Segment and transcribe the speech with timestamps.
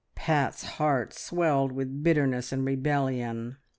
[0.15, 3.57] Pat's heart swelled with bitterness and rebellion.